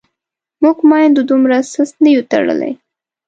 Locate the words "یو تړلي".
2.15-2.71